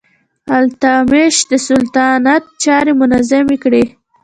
التتمش 0.57 1.35
د 1.51 1.53
سلطنت 1.67 2.43
چارې 2.63 2.91
منظمې 3.01 3.57
کړې. 3.63 3.83